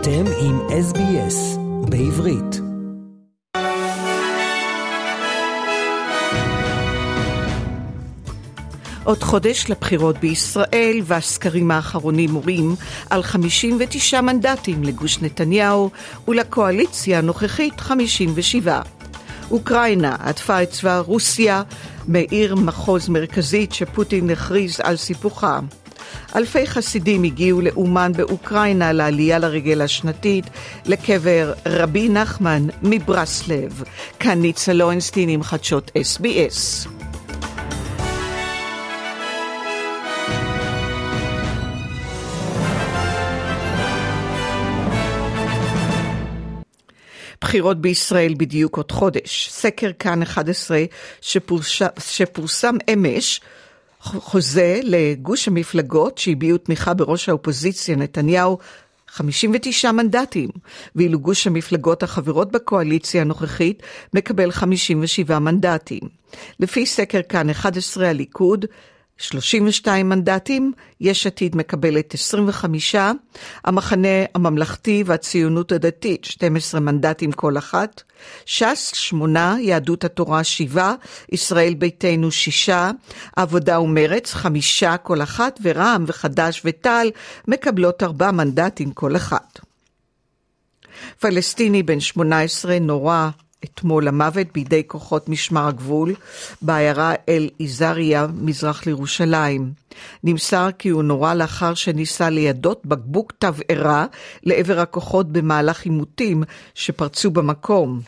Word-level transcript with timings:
אתם 0.00 0.24
עם 0.40 0.60
SBS 0.60 1.58
בעברית. 1.88 2.60
עוד 9.04 9.22
חודש 9.22 9.70
לבחירות 9.70 10.18
בישראל, 10.18 11.00
והסקרים 11.04 11.70
האחרונים 11.70 12.30
מורים 12.30 12.74
על 13.10 13.22
59 13.22 14.20
מנדטים 14.20 14.82
לגוש 14.82 15.18
נתניהו 15.22 15.90
ולקואליציה 16.28 17.18
הנוכחית 17.18 17.80
57. 17.80 18.80
אוקראינה 19.50 20.16
עטפה 20.20 20.62
את 20.62 20.70
צבא 20.70 20.98
רוסיה 20.98 21.62
מעיר 22.08 22.54
מחוז 22.54 23.08
מרכזית 23.08 23.72
שפוטין 23.72 24.30
הכריז 24.30 24.80
על 24.80 24.96
סיפוחה. 24.96 25.60
אלפי 26.36 26.66
חסידים 26.66 27.22
הגיעו 27.22 27.60
לאומן 27.60 28.12
באוקראינה 28.16 28.92
לעלייה 28.92 29.38
לרגל 29.38 29.82
השנתית 29.82 30.44
לקבר 30.86 31.52
רבי 31.66 32.08
נחמן 32.08 32.66
מברסלב. 32.82 33.82
כאן 34.18 34.40
ניצה 34.40 34.72
לוינסטין 34.72 35.28
עם 35.28 35.42
חדשות 35.42 35.90
SBS. 35.96 36.88
בחירות 47.40 47.80
בישראל 47.80 48.34
בדיוק 48.36 48.76
עוד 48.76 48.92
חודש. 48.92 49.48
סקר 49.50 49.90
כאן 49.98 50.22
11 50.22 50.84
שפורש... 51.20 51.82
שפורסם 51.98 52.76
אמש 52.92 53.40
חוזה 54.00 54.80
לגוש 54.82 55.48
המפלגות 55.48 56.18
שהביעו 56.18 56.58
תמיכה 56.58 56.94
בראש 56.94 57.28
האופוזיציה 57.28 57.96
נתניהו 57.96 58.58
59 59.08 59.92
מנדטים, 59.92 60.48
ואילו 60.96 61.20
גוש 61.20 61.46
המפלגות 61.46 62.02
החברות 62.02 62.52
בקואליציה 62.52 63.20
הנוכחית 63.20 63.82
מקבל 64.14 64.50
57 64.50 65.38
מנדטים. 65.38 66.00
לפי 66.60 66.86
סקר 66.86 67.20
כאן 67.28 67.50
11 67.50 68.08
הליכוד 68.08 68.64
32 69.18 70.08
מנדטים, 70.08 70.72
יש 71.00 71.26
עתיד 71.26 71.56
מקבלת 71.56 72.14
25, 72.14 72.94
המחנה 73.64 74.24
הממלכתי 74.34 75.02
והציונות 75.06 75.72
הדתית 75.72 76.24
12 76.24 76.80
מנדטים 76.80 77.32
כל 77.32 77.58
אחת, 77.58 78.02
ש"ס 78.46 78.94
8, 78.94 79.56
יהדות 79.60 80.04
התורה 80.04 80.44
7, 80.44 80.94
ישראל 81.32 81.74
ביתנו 81.74 82.30
6, 82.30 82.70
עבודה 83.36 83.80
ומרץ 83.80 84.34
5 84.34 84.84
כל 85.02 85.22
אחת, 85.22 85.58
ורע"מ 85.62 86.04
וחד"ש 86.06 86.62
ותע"ל 86.64 87.10
מקבלות 87.48 88.02
4 88.02 88.30
מנדטים 88.30 88.90
כל 88.90 89.16
אחת. 89.16 89.60
פלסטיני 91.20 91.82
בן 91.82 92.00
18 92.00 92.78
נורה 92.78 93.30
אתמול 93.64 94.04
למוות 94.04 94.46
בידי 94.54 94.82
כוחות 94.86 95.28
משמר 95.28 95.68
הגבול 95.68 96.14
בעיירה 96.62 97.14
אל-עזריה, 97.28 98.26
מזרח 98.34 98.86
לירושלים. 98.86 99.72
נמסר 100.24 100.68
כי 100.78 100.88
הוא 100.88 101.02
נורה 101.02 101.34
לאחר 101.34 101.74
שניסה 101.74 102.30
לידות 102.30 102.86
בקבוק 102.86 103.32
תבערה 103.38 104.06
לעבר 104.42 104.80
הכוחות 104.80 105.32
במהלך 105.32 105.84
עימותים 105.84 106.42
שפרצו 106.74 107.30
במקום. 107.30 108.00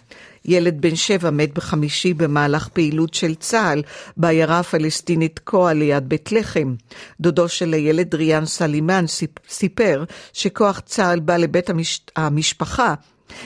ילד 0.44 0.80
בן 0.80 0.96
שבע 0.96 1.30
מת 1.30 1.54
בחמישי 1.54 2.14
במהלך 2.14 2.68
פעילות 2.68 3.14
של 3.14 3.34
צה"ל 3.34 3.82
בעיירה 4.16 4.58
הפלסטינית 4.58 5.38
קואה 5.44 5.72
ליד 5.72 6.08
בית 6.08 6.32
לחם. 6.32 6.74
דודו 7.20 7.48
של 7.48 7.72
הילד 7.72 8.14
ריאן 8.14 8.46
סלימאן 8.46 9.04
סיפר 9.48 10.04
שכוח 10.32 10.80
צה"ל 10.80 11.20
בא 11.20 11.36
לבית 11.36 11.70
המש... 11.70 12.00
המשפחה 12.16 12.94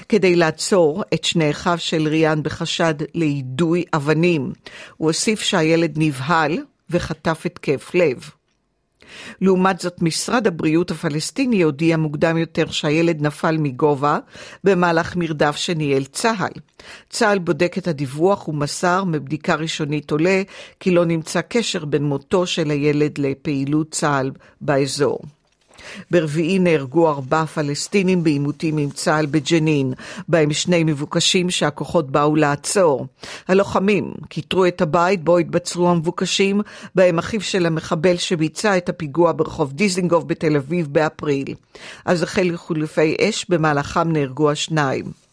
כדי 0.09 0.37
לעצור 0.37 1.05
את 1.15 1.25
שני 1.25 1.51
אחיו 1.51 1.79
של 1.79 2.09
ריאן 2.09 2.43
בחשד 2.43 2.95
ליידוי 3.15 3.85
אבנים. 3.95 4.53
הוא 4.97 5.09
הוסיף 5.09 5.41
שהילד 5.41 5.93
נבהל 5.97 6.59
וחטף 6.91 7.43
התקף 7.47 7.91
לב. 7.95 8.31
לעומת 9.41 9.81
זאת, 9.81 10.03
משרד 10.03 10.47
הבריאות 10.47 10.91
הפלסטיני 10.91 11.63
הודיע 11.63 11.97
מוקדם 11.97 12.37
יותר 12.37 12.71
שהילד 12.71 13.23
נפל 13.23 13.57
מגובה 13.59 14.19
במהלך 14.65 15.17
מרדף 15.17 15.57
שניהל 15.57 16.05
צה"ל. 16.05 16.61
צה"ל 17.11 17.39
בודק 17.39 17.79
את 17.79 17.89
הדיווח 17.89 18.49
ומסר 18.49 19.05
מבדיקה 19.05 19.55
ראשונית 19.55 20.11
עולה 20.11 20.43
כי 20.81 20.91
לא 20.91 21.05
נמצא 21.05 21.41
קשר 21.41 21.85
בין 21.85 22.05
מותו 22.05 22.47
של 22.47 22.71
הילד 22.71 23.19
לפעילות 23.19 23.91
צה"ל 23.91 24.31
באזור. 24.61 25.19
ברביעי 26.11 26.59
נהרגו 26.59 27.09
ארבעה 27.09 27.47
פלסטינים 27.47 28.25
בעימותים 28.25 28.79
עם 28.79 28.91
צה"ל 28.91 29.27
בג'נין, 29.27 29.93
בהם 30.29 30.53
שני 30.53 30.85
מבוקשים 30.85 31.51
שהכוחות 31.51 32.11
באו 32.11 32.37
לעצור. 32.37 33.07
הלוחמים 33.49 34.13
כיתרו 34.31 34.67
את 34.67 34.81
הבית 34.81 35.25
בו 35.25 35.39
התבצרו 35.39 35.91
המבוקשים, 35.91 36.61
בהם 36.95 37.19
אחיו 37.19 37.41
של 37.41 37.67
המחבל 37.67 38.17
שביצע 38.17 38.77
את 38.77 38.89
הפיגוע 38.89 39.33
ברחוב 39.37 39.73
דיזינגוף 39.73 40.25
בתל 40.25 40.57
אביב 40.57 40.89
באפריל. 40.93 41.55
אז 42.05 42.23
החלו 42.23 42.59
חילופי 42.59 43.17
אש, 43.21 43.47
במהלכם 43.49 44.13
נהרגו 44.13 44.51
השניים. 44.51 45.24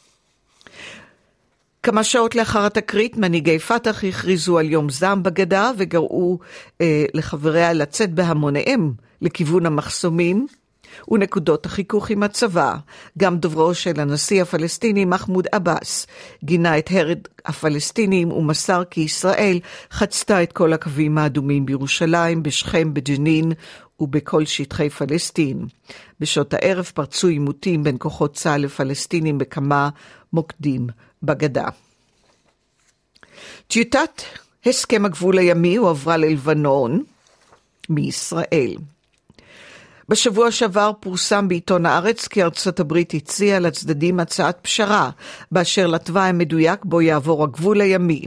כמה 1.83 2.03
שעות 2.03 2.35
לאחר 2.35 2.65
התקרית, 2.65 3.17
מנהיגי 3.17 3.59
פת"ח 3.59 4.03
הכריזו 4.03 4.57
על 4.57 4.69
יום 4.69 4.89
זעם 4.89 5.23
בגדה 5.23 5.71
וגרעו 5.77 6.39
אה, 6.81 7.05
לחבריה 7.13 7.73
לצאת 7.73 8.13
בהמוניהם 8.13 8.93
לכיוון 9.21 9.65
המחסומים 9.65 10.47
ונקודות 11.11 11.65
החיכוך 11.65 12.09
עם 12.09 12.23
הצבא. 12.23 12.75
גם 13.17 13.37
דוברו 13.37 13.73
של 13.73 13.99
הנשיא 13.99 14.41
הפלסטיני 14.41 15.05
מחמוד 15.05 15.47
עבאס 15.51 16.07
גינה 16.43 16.77
את 16.77 16.89
הרד 16.91 17.19
הפלסטינים 17.45 18.31
ומסר 18.31 18.83
כי 18.89 19.01
ישראל 19.01 19.59
חצתה 19.91 20.43
את 20.43 20.53
כל 20.53 20.73
הקווים 20.73 21.17
האדומים 21.17 21.65
בירושלים, 21.65 22.43
בשכם, 22.43 22.93
בג'נין 22.93 23.51
ובכל 23.99 24.45
שטחי 24.45 24.89
פלסטין. 24.89 25.65
בשעות 26.19 26.53
הערב 26.53 26.91
פרצו 26.93 27.27
עימותים 27.27 27.83
בין 27.83 27.95
כוחות 27.99 28.35
צה"ל 28.35 28.61
לפלסטינים 28.61 29.37
בכמה 29.37 29.89
מוקדים 30.33 30.87
בגדה. 31.23 31.67
טיוטת 33.67 34.21
הסכם 34.65 35.05
הגבול 35.05 35.37
הימי 35.37 35.75
הועברה 35.75 36.17
ללבנון 36.17 37.03
מישראל. 37.89 38.75
בשבוע 40.09 40.51
שעבר 40.51 40.91
פורסם 40.99 41.47
בעיתון 41.47 41.85
הארץ 41.85 42.27
כי 42.27 42.43
ארצות 42.43 42.79
הברית 42.79 43.13
הציעה 43.13 43.59
לצדדים 43.59 44.19
הצעת 44.19 44.59
פשרה 44.61 45.09
באשר 45.51 45.87
לתוואי 45.87 46.29
המדויק 46.29 46.85
בו 46.85 47.01
יעבור 47.01 47.43
הגבול 47.43 47.81
הימי. 47.81 48.25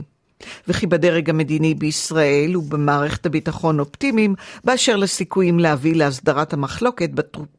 וכי 0.67 0.87
בדרג 0.87 1.29
המדיני 1.29 1.73
בישראל 1.73 2.57
ובמערכת 2.57 3.25
הביטחון 3.25 3.79
אופטימיים 3.79 4.35
באשר 4.63 4.95
לסיכויים 4.95 5.59
להביא 5.59 5.95
להסדרת 5.95 6.53
המחלוקת 6.53 7.09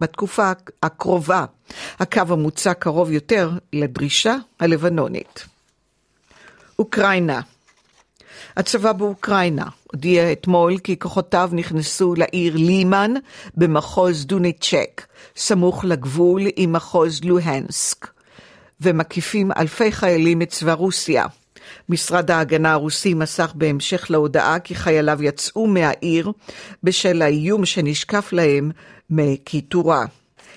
בתקופה 0.01 0.53
הקרובה. 0.83 1.45
הקו 1.99 2.23
המוצע 2.29 2.75
קרוב 2.75 3.11
יותר 3.11 3.51
לדרישה 3.73 4.37
הלבנונית. 4.61 5.47
אוקראינה 6.79 7.41
הצבא 8.57 8.93
באוקראינה 8.93 9.65
הודיע 9.93 10.33
אתמול 10.33 10.79
כי 10.79 10.99
כוחותיו 10.99 11.51
נכנסו 11.53 12.15
לעיר 12.15 12.57
לימן 12.57 13.15
במחוז 13.55 14.27
דוניצ'ק, 14.27 15.07
סמוך 15.37 15.85
לגבול 15.85 16.43
עם 16.57 16.73
מחוז 16.73 17.25
לוהנסק, 17.25 18.11
ומקיפים 18.81 19.53
אלפי 19.53 19.93
חיילים 19.93 20.39
מצבא 20.39 20.73
רוסיה. 20.73 21.27
משרד 21.89 22.31
ההגנה 22.31 22.73
הרוסי 22.73 23.15
מסך 23.15 23.53
בהמשך 23.55 24.11
להודעה 24.11 24.59
כי 24.59 24.75
חייליו 24.75 25.23
יצאו 25.23 25.67
מהעיר 25.67 26.33
בשל 26.83 27.23
האיום 27.23 27.65
שנשקף 27.65 28.33
להם 28.33 28.71
מקיטורה. 29.11 30.05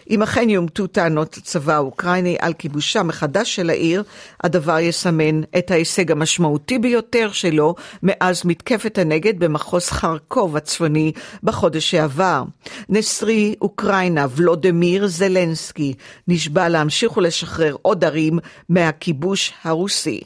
אם 0.10 0.24
אכן 0.24 0.50
יומתו 0.50 0.88
טענות 0.88 1.38
הצבא 1.38 1.74
האוקראיני 1.74 2.38
על 2.40 2.54
כיבושה 2.54 3.04
מחדש 3.04 3.56
של 3.56 3.70
העיר, 3.70 4.04
הדבר 4.44 4.80
יסמן 4.80 5.42
את 5.58 5.72
ההישג 5.72 6.12
המשמעותי 6.12 6.80
ביותר 6.80 7.32
שלו 7.32 7.76
מאז 8.04 8.46
מתקפת 8.46 8.98
הנגד 8.98 9.40
במחוז 9.40 9.90
חרקוב 9.90 10.58
הצפוני 10.58 11.12
בחודש 11.44 11.92
שעבר. 11.92 12.44
נשרי 12.90 13.56
אוקראינה 13.62 14.26
ולודמיר 14.36 15.08
זלנסקי 15.08 15.94
נשבע 16.28 16.70
להמשיך 16.70 17.18
ולשחרר 17.18 17.76
עוד 17.82 18.04
ערים 18.04 18.40
מהכיבוש 18.70 19.54
הרוסי. 19.64 20.22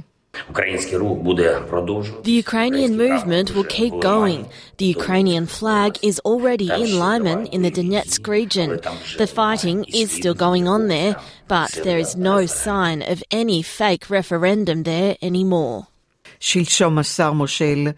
The 2.22 2.37
Ukrainian 2.44 2.96
movement 2.96 3.55
will 3.55 3.64
keep 3.64 3.94
going. 4.00 4.40
The 4.76 4.84
Ukrainian 4.96 5.46
flag 5.46 5.99
is 6.02 6.20
already 6.20 6.70
in 6.82 6.99
Lyman 6.99 7.46
in 7.46 7.62
the 7.62 7.70
Donetsk 7.70 8.26
region. 8.28 8.81
The 9.16 9.26
fighting 9.26 9.84
is 10.02 10.12
still 10.12 10.34
going 10.34 10.69
on 10.69 10.88
there, 10.88 11.16
but 11.49 11.70
there 11.87 11.99
is 11.99 12.16
no 12.16 12.46
sign 12.46 13.02
of 13.02 13.22
any 13.31 13.62
fake 13.62 14.05
referendum 14.10 14.84
there 14.84 15.16
anymore. 15.22 15.87
שלשום 16.40 16.99
מסר 16.99 17.32
מושל 17.32 17.88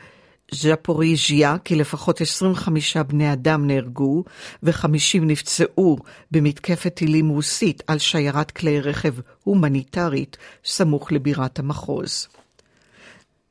ז'פוריז'יה 0.52 1.58
כי 1.64 1.76
לפחות 1.76 2.22
25 2.22 2.98
בני 2.98 3.34
אדם 3.34 3.68
נהרגו 3.68 4.24
ו-50 4.64 5.22
נפצעו 5.22 5.98
במתקפת 6.32 6.94
טילים 6.94 7.30
רוסית 7.30 7.84
על 7.88 7.98
שיירת 7.98 8.52
כלי 8.52 8.80
רכב 8.80 9.14
הומניטרית 9.44 10.38
סמוך 10.66 11.12
לבירת 11.12 11.60
המחוז. 11.60 12.28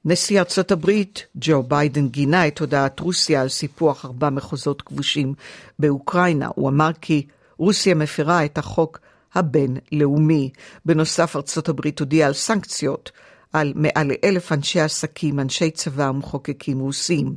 נשיא 0.04 0.38
ארצות 0.38 0.72
הברית, 0.72 1.26
ג'ו 1.36 1.62
ביידן, 1.62 2.08
גינה 2.08 2.46
את 2.46 2.58
הודעת 2.58 3.00
רוסיה 3.00 3.42
על 3.42 3.48
סיפוח 3.48 4.04
ארבע 4.04 4.30
מחוזות 4.30 4.82
כבושים 4.82 5.34
באוקראינה. 5.78 6.48
הוא 6.54 6.68
אמר 6.68 6.90
כי 7.00 7.26
רוסיה 7.58 7.94
מפרה 7.94 8.44
את 8.44 8.58
החוק 8.58 9.00
הבינלאומי. 9.34 10.50
בנוסף, 10.84 11.36
ארצות 11.36 11.68
הברית 11.68 12.00
הודיעה 12.00 12.28
על 12.28 12.34
סנקציות 12.34 13.10
על 13.54 13.72
מעל 13.76 14.06
לאלף 14.08 14.52
אנשי 14.52 14.80
עסקים, 14.80 15.40
אנשי 15.40 15.70
צבא 15.70 16.10
ומחוקקים 16.10 16.78
רוסים. 16.78 17.34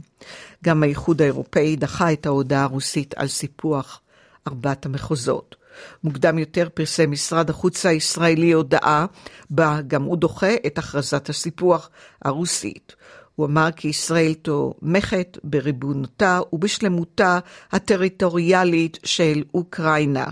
גם 0.63 0.83
האיחוד 0.83 1.21
האירופאי 1.21 1.75
דחה 1.75 2.13
את 2.13 2.25
ההודעה 2.25 2.63
הרוסית 2.63 3.13
על 3.17 3.27
סיפוח 3.27 4.01
ארבעת 4.47 4.85
המחוזות. 4.85 5.55
מוקדם 6.03 6.37
יותר 6.37 6.67
פרסם 6.73 7.11
משרד 7.11 7.49
החוץ 7.49 7.85
הישראלי 7.85 8.51
הודעה 8.51 9.05
בה 9.49 9.79
גם 9.87 10.03
הוא 10.03 10.17
דוחה 10.17 10.55
את 10.65 10.77
הכרזת 10.77 11.29
הסיפוח 11.29 11.89
הרוסית. 12.21 12.95
הוא 13.35 13.45
אמר 13.45 13.69
כי 13.75 13.87
ישראל 13.87 14.33
תומכת 14.33 15.37
בריבונותה 15.43 16.39
ובשלמותה 16.53 17.39
הטריטוריאלית 17.71 18.97
של 19.03 19.43
אוקראינה. 19.53 20.25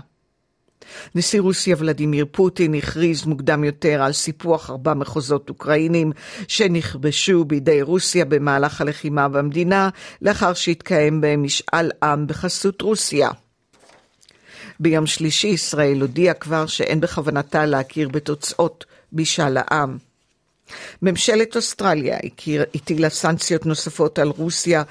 נשיא 1.14 1.40
רוסיה 1.40 1.76
ולדימיר 1.78 2.26
פוטין 2.30 2.74
הכריז 2.74 3.24
מוקדם 3.24 3.64
יותר 3.64 4.02
על 4.02 4.12
סיפוח 4.12 4.70
ארבע 4.70 4.94
מחוזות 4.94 5.48
אוקראינים 5.48 6.12
שנכבשו 6.48 7.44
בידי 7.44 7.82
רוסיה 7.82 8.24
במהלך 8.24 8.80
הלחימה 8.80 9.28
במדינה, 9.28 9.88
לאחר 10.22 10.54
שהתקיים 10.54 11.20
בהם 11.20 11.42
משאל 11.42 11.90
עם 12.02 12.26
בחסות 12.26 12.82
רוסיה. 12.82 13.30
ביום 14.80 15.06
שלישי 15.06 15.46
ישראל 15.46 16.00
הודיעה 16.00 16.34
כבר 16.34 16.66
שאין 16.66 17.00
בכוונתה 17.00 17.66
להכיר 17.66 18.08
בתוצאות 18.08 18.84
משאל 19.12 19.56
העם. 19.56 19.98
ממשלת 21.02 21.56
אוסטרליה 21.56 22.18
הטילה 22.74 23.10
סנקציות 23.10 23.66
נוספות 23.66 24.18
על 24.18 24.28
רוסיה 24.28 24.82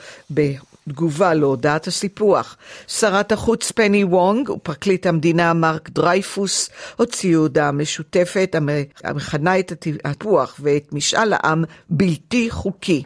בתגובה 0.88 1.34
להודעת 1.34 1.88
הסיפוח. 1.88 2.58
שרת 2.88 3.32
החוץ 3.32 3.72
פני 3.72 4.04
וונג 4.04 4.50
ופרקליט 4.50 5.06
המדינה 5.06 5.54
מרק 5.54 5.90
דרייפוס 5.90 6.70
הוציאו 6.96 7.42
הודעה 7.42 7.72
משותפת 7.72 8.56
המכנה 9.04 9.60
את 9.60 9.72
הטיפוח 9.72 10.60
ואת 10.60 10.94
משאל 10.94 11.34
העם 11.34 11.64
בלתי 11.90 12.50
חוקי. 12.50 13.04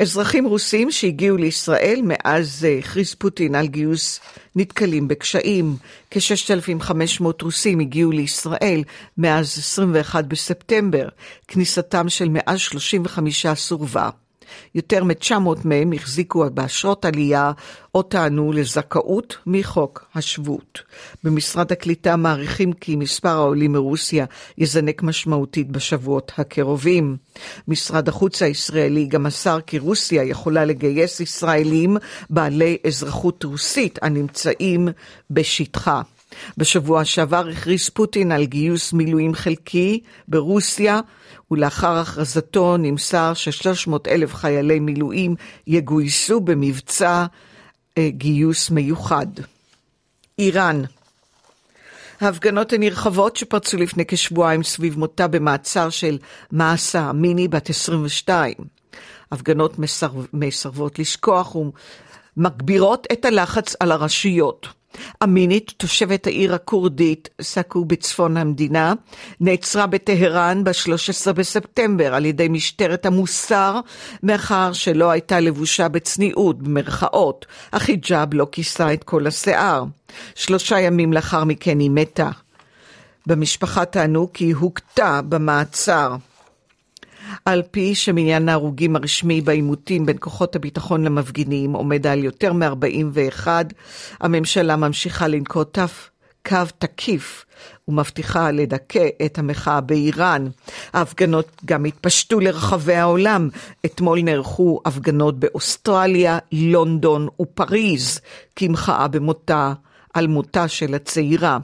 אזרחים 0.00 0.44
רוסים 0.44 0.90
שהגיעו 0.90 1.36
לישראל 1.36 2.00
מאז 2.04 2.66
אה, 2.68 2.78
הכריז 2.78 3.14
פוטין 3.14 3.54
על 3.54 3.66
גיוס 3.66 4.20
נתקלים 4.56 5.08
בקשיים. 5.08 5.76
כ-6,500 6.10 7.24
רוסים 7.42 7.80
הגיעו 7.80 8.10
לישראל 8.10 8.82
מאז 9.18 9.58
21 9.58 10.24
בספטמבר. 10.24 11.08
כניסתם 11.48 12.08
של 12.08 12.28
מעל 12.28 12.56
35 12.56 13.46
סורבה. 13.54 14.10
יותר 14.74 15.04
מ-900 15.04 15.34
מהם 15.64 15.92
החזיקו 15.92 16.44
באשרות 16.54 17.04
עלייה 17.04 17.52
או 17.94 18.02
טענו 18.02 18.52
לזכאות 18.52 19.36
מחוק 19.46 20.04
השבות. 20.14 20.82
במשרד 21.24 21.72
הקליטה 21.72 22.16
מעריכים 22.16 22.72
כי 22.72 22.96
מספר 22.96 23.28
העולים 23.28 23.72
מרוסיה 23.72 24.24
יזנק 24.58 25.02
משמעותית 25.02 25.70
בשבועות 25.70 26.32
הקרובים. 26.38 27.16
משרד 27.68 28.08
החוץ 28.08 28.42
הישראלי 28.42 29.06
גם 29.06 29.22
מסר 29.22 29.60
כי 29.60 29.78
רוסיה 29.78 30.22
יכולה 30.22 30.64
לגייס 30.64 31.20
ישראלים 31.20 31.96
בעלי 32.30 32.76
אזרחות 32.86 33.44
רוסית 33.44 33.98
הנמצאים 34.02 34.88
בשטחה. 35.30 36.02
בשבוע 36.56 37.04
שעבר 37.04 37.48
הכריז 37.48 37.88
פוטין 37.88 38.32
על 38.32 38.44
גיוס 38.44 38.92
מילואים 38.92 39.34
חלקי 39.34 40.00
ברוסיה, 40.28 41.00
ולאחר 41.50 41.96
הכרזתו 41.96 42.76
נמסר 42.76 43.34
ש-300 43.34 43.92
אלף 44.08 44.34
חיילי 44.34 44.80
מילואים 44.80 45.34
יגויסו 45.66 46.40
במבצע 46.40 47.26
אה, 47.98 48.08
גיוס 48.10 48.70
מיוחד. 48.70 49.26
איראן 50.38 50.82
ההפגנות 52.20 52.72
הנרחבות 52.72 53.36
שפרצו 53.36 53.76
לפני 53.76 54.04
כשבועיים 54.08 54.62
סביב 54.62 54.98
מותה 54.98 55.28
במעצר 55.28 55.90
של 55.90 56.18
מאסה 56.52 57.12
מיני 57.12 57.48
בת 57.48 57.70
22. 57.70 58.54
הפגנות 59.32 59.78
מסרב, 59.78 60.26
מסרבות 60.32 60.98
לשכוח 60.98 61.56
ומגבירות 62.36 63.06
את 63.12 63.24
הלחץ 63.24 63.76
על 63.80 63.92
הרשויות. 63.92 64.79
אמינית, 65.22 65.72
תושבת 65.76 66.26
העיר 66.26 66.54
הכורדית 66.54 67.28
סאקו 67.40 67.84
בצפון 67.84 68.36
המדינה, 68.36 68.92
נעצרה 69.40 69.86
בטהרן 69.86 70.64
ב-13 70.64 71.32
בספטמבר 71.32 72.14
על 72.14 72.24
ידי 72.26 72.48
משטרת 72.48 73.06
המוסר, 73.06 73.80
מאחר 74.22 74.72
שלא 74.72 75.10
הייתה 75.10 75.40
לבושה 75.40 75.88
בצניעות, 75.88 76.62
במרכאות. 76.62 77.46
החיג'אב 77.72 78.34
לא 78.34 78.46
כיסה 78.52 78.92
את 78.92 79.04
כל 79.04 79.26
השיער. 79.26 79.84
שלושה 80.34 80.80
ימים 80.80 81.12
לאחר 81.12 81.44
מכן 81.44 81.78
היא 81.78 81.90
מתה. 81.90 82.30
במשפחה 83.26 83.84
טענו 83.84 84.28
כי 84.32 84.44
היא 84.44 84.54
הוכתה 84.54 85.20
במעצר. 85.28 86.16
על 87.44 87.62
פי 87.70 87.94
שמניין 87.94 88.48
ההרוגים 88.48 88.96
הרשמי 88.96 89.40
בעימותים 89.40 90.06
בין 90.06 90.16
כוחות 90.20 90.56
הביטחון 90.56 91.04
למפגינים 91.04 91.72
עומד 91.72 92.06
על 92.06 92.24
יותר 92.24 92.52
מ-41, 92.52 93.46
הממשלה 94.20 94.76
ממשיכה 94.76 95.28
לנקוט 95.28 95.78
תף 95.78 96.10
קו 96.48 96.56
תקיף 96.78 97.44
ומבטיחה 97.88 98.50
לדכא 98.50 99.08
את 99.24 99.38
המחאה 99.38 99.80
באיראן. 99.80 100.46
ההפגנות 100.92 101.62
גם 101.64 101.84
התפשטו 101.84 102.40
לרחבי 102.40 102.94
העולם. 102.94 103.48
אתמול 103.86 104.20
נערכו 104.22 104.80
הפגנות 104.84 105.38
באוסטרליה, 105.38 106.38
לונדון 106.52 107.28
ופריז, 107.40 108.20
כמחאה 108.56 109.08
במותה 109.08 109.72
על 110.14 110.26
מותה 110.26 110.68
של 110.68 110.94
הצעירה. 110.94 111.58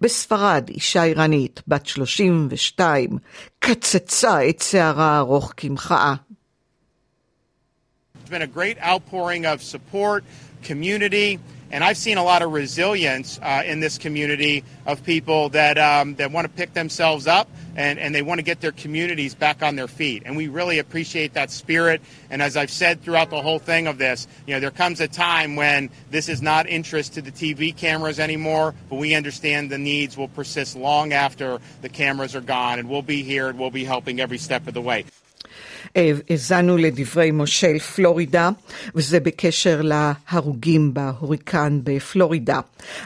בספרד, 0.00 0.68
אישה 0.68 1.04
איראנית, 1.04 1.62
בת 1.68 1.86
32, 1.86 3.18
קצצה 3.58 4.48
את 4.48 4.60
שערה 4.62 5.16
הארוך 5.16 5.52
כמחאה. 5.56 6.14
It's 8.24 8.30
been 8.30 8.42
a 8.42 8.46
great 8.46 8.78
outpouring 8.78 9.44
of 9.44 9.62
support, 9.62 10.24
community, 10.62 11.38
And 11.74 11.82
I've 11.82 11.96
seen 11.96 12.18
a 12.18 12.22
lot 12.22 12.42
of 12.42 12.52
resilience 12.52 13.40
uh, 13.42 13.64
in 13.66 13.80
this 13.80 13.98
community 13.98 14.62
of 14.86 15.02
people 15.02 15.48
that, 15.48 15.76
um, 15.76 16.14
that 16.14 16.30
want 16.30 16.44
to 16.44 16.48
pick 16.48 16.72
themselves 16.72 17.26
up 17.26 17.48
and, 17.74 17.98
and 17.98 18.14
they 18.14 18.22
want 18.22 18.38
to 18.38 18.44
get 18.44 18.60
their 18.60 18.70
communities 18.70 19.34
back 19.34 19.60
on 19.60 19.74
their 19.74 19.88
feet. 19.88 20.22
And 20.24 20.36
we 20.36 20.46
really 20.46 20.78
appreciate 20.78 21.34
that 21.34 21.50
spirit. 21.50 22.00
And 22.30 22.40
as 22.40 22.56
I've 22.56 22.70
said 22.70 23.02
throughout 23.02 23.30
the 23.30 23.42
whole 23.42 23.58
thing 23.58 23.88
of 23.88 23.98
this, 23.98 24.28
you 24.46 24.54
know, 24.54 24.60
there 24.60 24.70
comes 24.70 25.00
a 25.00 25.08
time 25.08 25.56
when 25.56 25.90
this 26.12 26.28
is 26.28 26.40
not 26.40 26.68
interest 26.68 27.14
to 27.14 27.22
the 27.22 27.32
TV 27.32 27.76
cameras 27.76 28.20
anymore, 28.20 28.72
but 28.88 29.00
we 29.00 29.16
understand 29.16 29.68
the 29.68 29.76
needs 29.76 30.16
will 30.16 30.28
persist 30.28 30.76
long 30.76 31.12
after 31.12 31.58
the 31.82 31.88
cameras 31.88 32.36
are 32.36 32.40
gone. 32.40 32.78
And 32.78 32.88
we'll 32.88 33.02
be 33.02 33.24
here 33.24 33.48
and 33.48 33.58
we'll 33.58 33.72
be 33.72 33.84
helping 33.84 34.20
every 34.20 34.38
step 34.38 34.68
of 34.68 34.74
the 34.74 34.80
way. 34.80 35.06
האזנו 35.96 36.76
לדברי 36.76 37.30
מושל 37.30 37.78
פלורידה, 37.78 38.50
וזה 38.94 39.20
בקשר 39.20 39.80
להרוגים 39.82 40.94
בהוריקן 40.94 41.80
בפלורידה. 41.84 42.60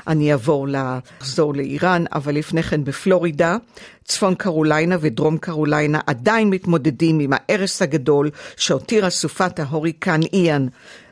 אני 0.07 0.33
אעבור 0.33 0.67
לחזור 0.69 1.55
לאיראן, 1.55 2.05
אבל 2.13 2.35
לפני 2.35 2.63
כן 2.63 2.85
בפלורידה, 2.85 3.57
צפון 4.05 4.35
קרוליינה 4.35 4.97
ודרום 5.01 5.39
קרוליינה 5.39 6.01
עדיין 6.07 6.51
מתמודדים 6.51 7.21
עם 7.21 7.31
ההרס 7.33 7.83
הגדול 7.83 8.31
שהותירה 8.57 9.11
סופת 9.11 9.59
ההוריקן 9.59 10.21
איאן. 10.33 10.67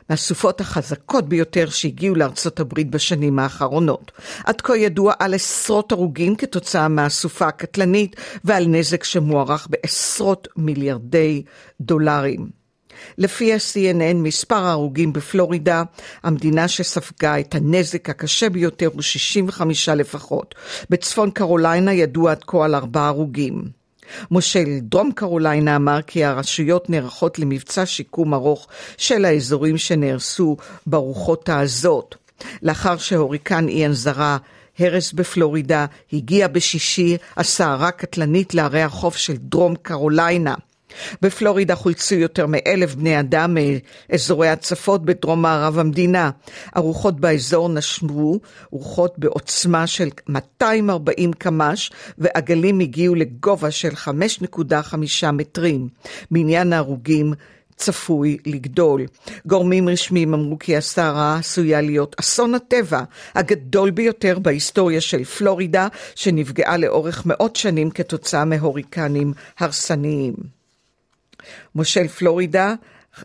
מהסופות 0.09 0.61
החזקות 0.61 1.29
ביותר 1.29 1.69
שהגיעו 1.69 2.15
לארצות 2.15 2.59
הברית 2.59 2.89
בשנים 2.89 3.39
האחרונות. 3.39 4.11
עד 4.45 4.61
כה 4.61 4.77
ידוע 4.77 5.13
על 5.19 5.33
עשרות 5.33 5.91
הרוגים 5.91 6.35
כתוצאה 6.35 6.87
מהסופה 6.87 7.47
הקטלנית 7.47 8.15
ועל 8.43 8.65
נזק 8.67 9.03
שמוערך 9.03 9.67
בעשרות 9.69 10.47
מיליארדי 10.55 11.43
דולרים. 11.81 12.57
לפי 13.17 13.53
ה-CNN, 13.53 14.15
מספר 14.15 14.55
ההרוגים 14.55 15.13
בפלורידה, 15.13 15.83
המדינה 16.23 16.67
שספגה 16.67 17.39
את 17.39 17.55
הנזק 17.55 18.09
הקשה 18.09 18.49
ביותר 18.49 18.87
הוא 18.93 19.01
65 19.01 19.89
לפחות. 19.89 20.55
בצפון 20.89 21.31
קרוליינה 21.31 21.93
ידוע 21.93 22.31
עד 22.31 22.43
כה 22.47 22.65
על 22.65 22.75
ארבעה 22.75 23.07
הרוגים. 23.07 23.76
מושל 24.31 24.79
דרום 24.81 25.11
קרוליינה 25.11 25.75
אמר 25.75 26.01
כי 26.01 26.25
הרשויות 26.25 26.89
נערכות 26.89 27.39
למבצע 27.39 27.85
שיקום 27.85 28.33
ארוך 28.33 28.67
של 28.97 29.25
האזורים 29.25 29.77
שנהרסו 29.77 30.57
ברוחות 30.87 31.49
העזות. 31.49 32.15
לאחר 32.63 32.97
שהוריקן 32.97 33.67
איאן 33.67 33.93
זרה 33.93 34.37
הרס 34.79 35.13
בפלורידה, 35.13 35.85
הגיע 36.13 36.47
בשישי 36.47 37.17
הסערה 37.37 37.91
קטלנית 37.91 38.53
לערי 38.53 38.81
החוף 38.81 39.17
של 39.17 39.35
דרום 39.37 39.75
קרוליינה. 39.81 40.55
בפלורידה 41.21 41.75
חולצו 41.75 42.15
יותר 42.15 42.45
מאלף 42.47 42.95
בני 42.95 43.19
אדם 43.19 43.57
מאזורי 44.09 44.49
הצפות 44.49 45.05
בדרום 45.05 45.41
מערב 45.41 45.79
המדינה. 45.79 46.29
הרוחות 46.73 47.19
באזור 47.19 47.69
נשמו, 47.69 48.39
רוחות 48.71 49.19
בעוצמה 49.19 49.87
של 49.87 50.09
240 50.29 51.33
קמ"ש, 51.33 51.91
ועגלים 52.17 52.79
הגיעו 52.79 53.15
לגובה 53.15 53.71
של 53.71 53.89
5.5 53.89 55.31
מטרים. 55.31 55.87
מניין 56.31 56.73
ההרוגים 56.73 57.33
צפוי 57.77 58.37
לגדול. 58.45 59.05
גורמים 59.45 59.89
רשמיים 59.89 60.33
אמרו 60.33 60.59
כי 60.59 60.77
הסערה 60.77 61.37
עשויה 61.37 61.81
להיות 61.81 62.15
אסון 62.19 62.55
הטבע 62.55 63.01
הגדול 63.35 63.91
ביותר 63.91 64.39
בהיסטוריה 64.39 65.01
של 65.01 65.23
פלורידה, 65.23 65.87
שנפגעה 66.15 66.77
לאורך 66.77 67.25
מאות 67.25 67.55
שנים 67.55 67.89
כתוצאה 67.89 68.45
מהוריקנים 68.45 69.33
הרסניים. 69.59 70.56
מושל 71.75 72.07
פלורידה, 72.07 72.73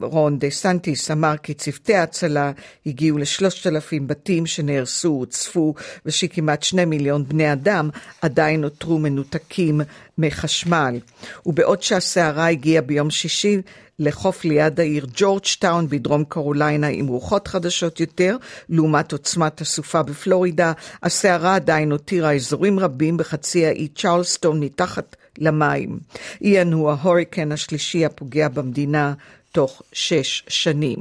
רון 0.01 0.39
דה 0.39 0.51
סנטיס 0.51 1.11
אמר 1.11 1.35
כי 1.43 1.55
צוותי 1.55 1.95
ההצלה 1.95 2.53
הגיעו 2.87 3.19
לשלושת 3.19 3.67
אלפים 3.67 4.07
בתים 4.07 4.47
שנהרסו, 4.47 5.09
הוצפו, 5.09 5.75
ושכמעט 6.07 6.63
שני 6.63 6.85
מיליון 6.85 7.29
בני 7.29 7.53
אדם 7.53 7.91
עדיין 8.23 8.61
נותרו 8.61 8.99
מנותקים 8.99 9.81
מחשמל. 10.19 10.99
ובעוד 11.47 11.83
שהסערה 11.83 12.49
הגיעה 12.49 12.83
ביום 12.83 13.11
שישי 13.11 13.61
לחוף 13.99 14.45
ליד 14.45 14.81
העיר 14.81 15.07
ג'ורג'טאון 15.15 15.89
בדרום 15.89 16.25
קרוליינה 16.25 16.87
עם 16.87 17.07
רוחות 17.07 17.49
חלשות 17.49 18.01
יותר, 18.01 18.37
לעומת 18.69 19.13
עוצמת 19.13 19.61
הסופה 19.61 20.03
בפלורידה, 20.03 20.73
הסערה 21.03 21.55
עדיין 21.55 21.91
הותירה 21.91 22.35
אזורים 22.35 22.79
רבים 22.79 23.17
בחצי 23.17 23.67
האי 23.67 23.89
צ'רלסטון 23.89 24.61
מתחת 24.61 25.17
למים. 25.39 25.99
איאן 26.43 26.73
הוא 26.73 26.91
ההוריקן 26.91 27.53
השלישי 27.53 28.05
הפוגע 28.05 28.49
במדינה 28.49 29.15
תוך 29.53 29.83
שש 29.93 30.43
שנים. 30.49 30.99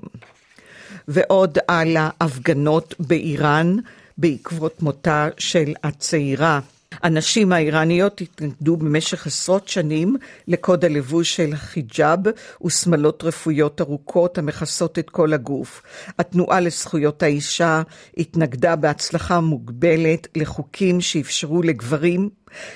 ועוד 1.07 1.57
על 1.67 1.97
ההפגנות 1.99 2.95
באיראן 2.99 3.75
בעקבות 4.17 4.81
מותה 4.81 5.27
של 5.37 5.73
הצעירה. 5.83 6.59
הנשים 7.03 7.51
האיראניות 7.51 8.21
התנגדו 8.21 8.77
במשך 8.77 9.27
עשרות 9.27 9.67
שנים 9.67 10.15
לקוד 10.47 10.85
הלבוש 10.85 11.35
של 11.35 11.55
חיג'אב 11.55 12.19
ושמלות 12.65 13.23
רפואיות 13.23 13.81
ארוכות 13.81 14.37
המכסות 14.37 14.99
את 14.99 15.09
כל 15.09 15.33
הגוף. 15.33 15.81
התנועה 16.19 16.59
לזכויות 16.59 17.23
האישה 17.23 17.81
התנגדה 18.17 18.75
בהצלחה 18.75 19.39
מוגבלת 19.39 20.27
לחוקים 20.35 21.01
שאפשרו 21.01 21.61
לגברים 21.61 22.29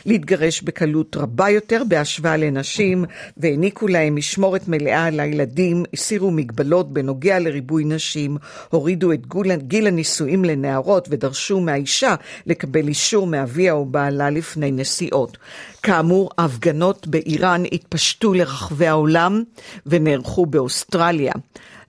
להתגרש 0.05 0.62
בקלות 0.62 1.15
רבה 1.15 1.50
יותר 1.50 1.82
בהשוואה 1.88 2.38
לנשים, 2.38 3.05
והעניקו 3.38 3.88
להם 3.88 4.15
משמורת 4.15 4.67
מלאה 4.67 5.05
על 5.05 5.20
הילדים, 5.20 5.84
הסירו 5.94 6.32
מגבלות 6.32 6.94
בנוגע 6.94 7.39
לריבוי 7.39 7.84
נשים, 7.86 8.38
הורידו 8.70 9.12
את 9.12 9.27
גיל, 9.27 9.55
גיל 9.55 9.88
הנישואים 9.88 10.46
לנערות 10.46 11.08
ודרשו 11.12 11.60
מהאישה 11.60 12.15
לקבל 12.46 12.88
אישור 12.88 13.27
מאביה 13.27 13.74
או 13.74 13.86
בעלה 13.86 14.29
לפני 14.29 14.72
נסיעות. 14.72 15.38
כאמור, 15.84 16.29
ההפגנות 16.38 17.08
באיראן 17.08 17.63
התפשטו 17.72 18.34
לרחבי 18.34 18.88
העולם 18.88 19.44
ונערכו 19.86 20.46
באוסטרליה. 20.46 21.34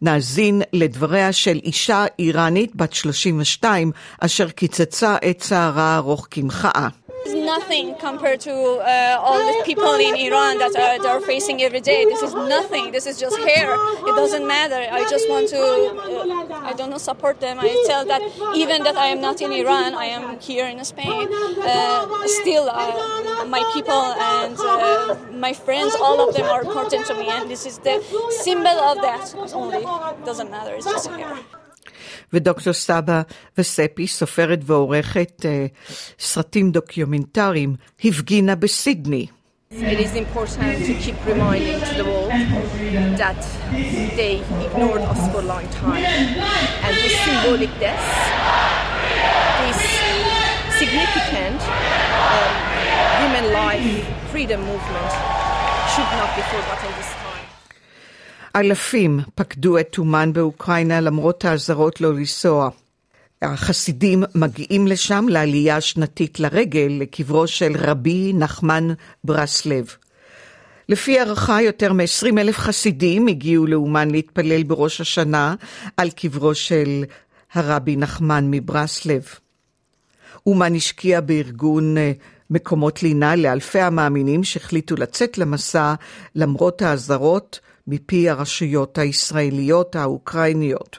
נאזין 0.02 0.62
לדבריה 0.72 1.32
של 1.32 1.60
אישה 1.64 2.04
איראנית 2.18 2.76
בת 2.76 2.92
32, 2.92 3.92
אשר 4.20 4.50
קיצצה 4.50 5.16
את 5.30 5.40
שערה 5.40 5.82
הארוך 5.82 6.28
כמחאה. 6.30 6.88
Nothing 7.34 7.94
compared 7.96 8.40
to 8.40 8.52
uh, 8.52 9.18
all 9.20 9.38
the 9.38 9.62
people 9.64 9.94
in 9.94 10.14
Iran 10.14 10.58
that 10.58 10.74
are, 10.76 10.98
that 10.98 11.06
are, 11.06 11.20
facing 11.20 11.62
every 11.62 11.80
day. 11.80 12.04
This 12.04 12.22
is 12.22 12.34
nothing. 12.34 12.92
This 12.92 13.06
is 13.06 13.18
just 13.18 13.36
hair. 13.38 13.74
It 14.08 14.14
doesn't 14.14 14.46
matter. 14.46 14.86
I 14.92 15.02
just 15.10 15.28
want 15.28 15.48
to, 15.48 15.58
uh, 15.58 16.68
I 16.70 16.72
don't 16.72 16.90
know, 16.90 16.98
support 16.98 17.40
them. 17.40 17.58
I 17.58 17.84
tell 17.86 18.04
that 18.06 18.22
even 18.54 18.82
that 18.84 18.96
I 18.96 19.06
am 19.06 19.20
not 19.20 19.40
in 19.40 19.50
Iran, 19.52 19.94
I 19.94 20.06
am 20.06 20.38
here 20.38 20.66
in 20.66 20.84
Spain. 20.84 21.28
Uh, 21.32 22.26
still, 22.26 22.68
uh, 22.70 23.44
my 23.46 23.62
people 23.74 23.92
and 23.92 24.56
uh, 24.58 25.16
my 25.32 25.52
friends, 25.52 25.94
all 25.96 26.28
of 26.28 26.34
them 26.34 26.46
are 26.46 26.62
important 26.62 27.06
to 27.06 27.14
me, 27.14 27.28
and 27.28 27.50
this 27.50 27.66
is 27.66 27.78
the 27.78 28.02
symbol 28.30 28.78
of 28.90 29.00
that. 29.02 29.34
Only 29.52 29.78
it 29.78 30.24
doesn't 30.24 30.50
matter. 30.50 30.74
It's 30.76 30.86
just 30.86 31.08
hair. 31.08 31.38
ודוקטור 32.33 32.73
סבא 32.73 33.21
וספי, 33.57 34.07
סופרת 34.07 34.59
ועורכת 34.63 35.39
uh, 35.39 35.45
סרטים 36.19 36.71
דוקיומנטריים, 36.71 37.75
הפגינה 38.05 38.55
בסידני. 38.55 39.27
It 39.71 40.01
is 40.01 40.15
important 40.15 40.85
to 40.85 40.93
keep 40.95 41.15
reminding 41.25 41.79
to 41.79 41.93
the 41.95 42.03
world 42.03 42.31
that 43.23 43.41
they 44.17 44.43
ignored 44.65 44.99
us 45.01 45.31
for 45.31 45.39
a 45.39 45.47
long 45.53 45.65
time. 45.69 46.03
And 46.83 46.93
this 46.97 47.15
symbolic 47.23 47.71
death, 47.79 48.03
this 49.63 49.81
significant 50.77 51.61
um, 52.35 52.51
women 53.23 53.53
life 53.53 54.29
freedom 54.31 54.59
movement 54.59 55.11
should 55.93 56.11
not 56.19 56.35
be 56.35 56.41
forgotten 56.51 56.91
this 56.97 57.11
time. 57.13 57.24
אלפים 58.56 59.20
פקדו 59.34 59.78
את 59.78 59.98
אומן 59.98 60.32
באוקראינה 60.32 61.00
למרות 61.00 61.44
האזהרות 61.44 62.00
לא 62.00 62.14
לנסוע. 62.14 62.68
החסידים 63.42 64.24
מגיעים 64.34 64.86
לשם 64.86 65.26
לעלייה 65.28 65.80
שנתית 65.80 66.40
לרגל 66.40 66.88
לקברו 67.00 67.46
של 67.46 67.72
רבי 67.78 68.32
נחמן 68.34 68.88
ברסלב. 69.24 69.96
לפי 70.88 71.18
הערכה, 71.18 71.62
יותר 71.62 71.92
מ-20 71.92 72.38
אלף 72.38 72.58
חסידים 72.58 73.26
הגיעו 73.26 73.66
לאומן 73.66 74.10
להתפלל 74.10 74.62
בראש 74.62 75.00
השנה 75.00 75.54
על 75.96 76.10
קברו 76.10 76.54
של 76.54 77.04
הרבי 77.52 77.96
נחמן 77.96 78.44
מברסלב. 78.50 79.24
אומן 80.46 80.74
השקיע 80.74 81.20
בארגון 81.20 81.98
אה, 81.98 82.12
מקומות 82.50 83.02
לינה 83.02 83.36
לאלפי 83.36 83.80
המאמינים 83.80 84.44
שהחליטו 84.44 84.96
לצאת 84.96 85.38
למסע 85.38 85.94
למרות 86.34 86.82
האזהרות 86.82 87.60
מפי 87.86 88.28
הרשויות 88.28 88.98
הישראליות 88.98 89.96
האוקראיניות. 89.96 90.98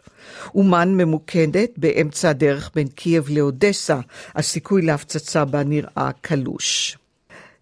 אומן 0.55 0.89
ממוקדת 0.97 1.69
באמצע 1.77 2.29
הדרך 2.29 2.71
בין 2.75 2.87
קייב 2.87 3.29
לאודסה, 3.29 3.99
הסיכוי 4.35 4.81
להפצצה 4.81 5.45
בה 5.45 5.63
נראה 5.63 6.09
קלוש. 6.21 6.97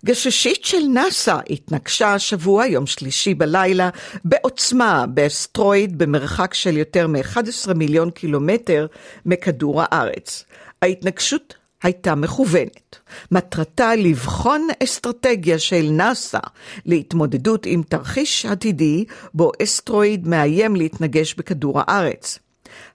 גששית 0.06 0.66
של 0.66 0.82
נאס"א 0.94 1.40
התנגשה 1.50 2.14
השבוע, 2.14 2.66
יום 2.66 2.86
שלישי 2.86 3.34
בלילה, 3.34 3.90
בעוצמה 4.26 5.06
באסטרואיד 5.08 5.98
במרחק 5.98 6.54
של 6.54 6.78
יותר 6.78 7.08
מ-11 7.08 7.74
מיליון 7.76 8.12
קילומטר 8.12 8.88
מכדור 9.26 9.82
הארץ. 9.84 10.44
ההתנגשות 10.82 11.56
הייתה 11.86 12.16
מכוונת. 12.16 13.00
מטרתה 13.32 13.96
לבחון 13.96 14.68
אסטרטגיה 14.84 15.60
של 15.60 15.90
נאס"א 15.92 16.40
להתמודדות 16.86 17.66
עם 17.66 17.84
תרחיש 17.84 18.46
עתידי 18.46 19.06
בו 19.34 19.52
אסטרואיד 19.64 20.28
מאיים 20.28 20.76
להתנגש 20.76 21.34
בכדור 21.34 21.82
הארץ. 21.82 22.40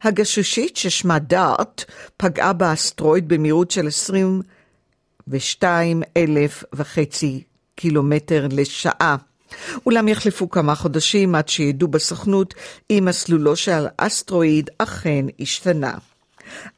הגשושית 0.02 0.76
ששמה 0.76 1.18
דארט 1.18 1.85
פגעה 2.16 2.52
באסטרואיד 2.52 3.28
במהירות 3.28 3.70
של 3.70 3.87
22 3.87 6.02
אלף 6.16 6.64
וחצי 6.73 7.42
קילומטר 7.75 8.47
לשעה. 8.50 9.16
אולם 9.87 10.09
יחלפו 10.09 10.50
כמה 10.50 10.75
חודשים 10.75 11.35
עד 11.35 11.49
שידעו 11.49 11.88
בסוכנות 11.88 12.54
אם 12.90 13.04
מסלולו 13.09 13.56
של 13.56 13.87
אסטרואיד 13.97 14.70
אכן 14.78 15.26
השתנה. 15.40 15.94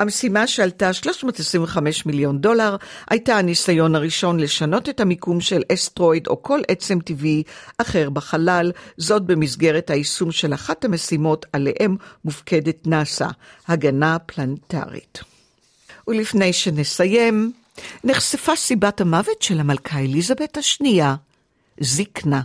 המשימה 0.00 0.46
שעלתה 0.46 0.92
325 0.92 2.06
מיליון 2.06 2.38
דולר 2.38 2.76
הייתה 3.10 3.36
הניסיון 3.38 3.94
הראשון 3.94 4.40
לשנות 4.40 4.88
את 4.88 5.00
המיקום 5.00 5.40
של 5.40 5.62
אסטרואיד 5.72 6.26
או 6.26 6.42
כל 6.42 6.60
עצם 6.68 7.00
טבעי 7.00 7.42
אחר 7.78 8.10
בחלל, 8.10 8.72
זאת 8.96 9.22
במסגרת 9.22 9.90
היישום 9.90 10.32
של 10.32 10.54
אחת 10.54 10.84
המשימות 10.84 11.46
עליהם 11.52 11.96
מופקדת 12.24 12.86
נאס"א, 12.86 13.28
הגנה 13.68 14.18
פלנטרית. 14.18 15.18
ולפני 16.08 16.52
שנסיים, 16.52 17.52
נחשפה 18.04 18.56
סיבת 18.56 19.00
המוות 19.00 19.42
של 19.42 19.60
המלכה 19.60 19.98
אליזבת 19.98 20.56
השנייה, 20.56 21.14
זקנה. 21.80 22.40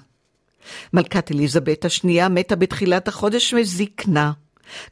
מלכת 0.93 1.31
אליזבת 1.31 1.85
השנייה 1.85 2.29
מתה 2.29 2.55
בתחילת 2.55 3.07
החודש 3.07 3.53
מזקנה. 3.53 4.31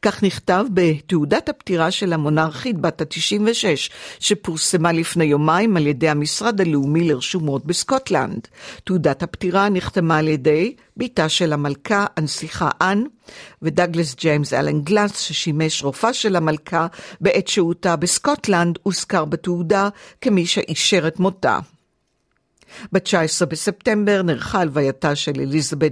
כך 0.02 0.24
נכתב 0.24 0.66
בתעודת 0.74 1.50
הפטירה 1.50 1.92
של 1.92 2.14
המונרכית 2.14 2.80
בת 2.80 3.02
ה-96, 3.02 3.92
שפורסמה 4.20 4.92
לפני 4.92 5.26
יומיים 5.26 5.78
על 5.78 5.88
ידי 5.88 6.10
המשרד 6.10 6.62
הלאומי 6.62 7.08
לרשומות 7.08 7.66
בסקוטלנד. 7.66 8.48
תעודת 8.84 9.24
הפטירה 9.24 9.70
נחתמה 9.70 10.18
על 10.18 10.28
ידי 10.28 10.76
בתה 10.98 11.30
של 11.30 11.54
המלכה, 11.54 12.06
הנסיכה 12.18 12.70
אן, 12.82 13.04
ודגלס 13.62 14.16
ג'יימס 14.16 14.54
אלן 14.54 14.82
גלאס, 14.82 15.20
ששימש 15.20 15.84
רופאה 15.84 16.14
של 16.14 16.36
המלכה 16.36 16.88
בעת 17.22 17.48
שהותה 17.48 17.96
בסקוטלנד, 17.96 18.80
הוזכר 18.84 19.26
בתעודה 19.26 19.90
כמי 20.22 20.46
שאישר 20.46 21.08
את 21.08 21.20
מותה. 21.20 21.60
ב-19 22.92 23.46
בספטמבר 23.46 24.22
נערכה 24.22 24.60
הלווייתה 24.60 25.16
של 25.16 25.32
אליזבת 25.40 25.92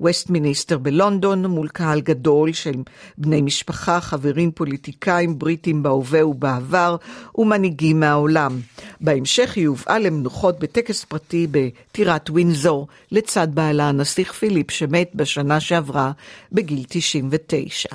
בווסטמיניסטר 0.00 0.78
בלונדון 0.78 1.46
מול 1.46 1.68
קהל 1.68 2.00
גדול 2.00 2.52
של 2.52 2.74
בני 3.18 3.42
משפחה, 3.42 4.00
חברים 4.00 4.52
פוליטיקאים 4.52 5.38
בריטים 5.38 5.82
בהווה 5.82 6.26
ובעבר 6.26 6.96
ומנהיגים 7.34 8.00
מהעולם. 8.00 8.60
בהמשך 9.00 9.52
היא 9.56 9.68
הובאה 9.68 9.98
למנוחות 9.98 10.58
בטקס 10.58 11.04
פרטי 11.04 11.46
בטירת 11.50 12.30
ווינזור 12.30 12.88
לצד 13.12 13.48
בעלה 13.54 13.88
הנסיך 13.88 14.32
פיליפ 14.32 14.70
שמת 14.70 15.10
בשנה 15.14 15.60
שעברה 15.60 16.12
בגיל 16.52 16.84
99. 16.88 17.88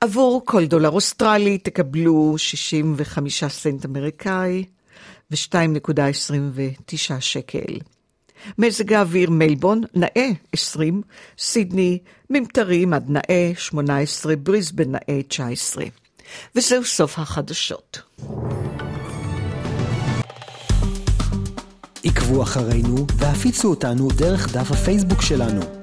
עבור 0.00 0.42
כל 0.44 0.66
דולר 0.66 0.90
אוסטרלי 0.90 1.58
תקבלו 1.58 2.34
65 2.38 3.44
סנט 3.44 3.86
אמריקאי, 3.86 4.64
ו-2.29 5.32 7.20
שקל. 7.20 7.78
מזג 8.58 8.92
האוויר 8.92 9.30
מלבון, 9.30 9.82
נאה 9.94 10.28
20, 10.52 11.02
סידני, 11.38 11.98
ממטרים 12.30 12.92
עד 12.92 13.10
נאה 13.10 13.52
18, 13.56 14.36
בריסבן 14.36 14.92
נאה 14.92 15.22
19. 15.28 15.84
וזהו 16.54 16.84
סוף 16.84 17.18
החדשות. 17.18 18.02
עקבו 22.04 22.42
אחרינו 22.42 23.06
והפיצו 23.16 23.70
אותנו 23.70 24.08
דרך 24.08 24.52
דף 24.52 24.70
הפייסבוק 24.70 25.22
שלנו. 25.22 25.81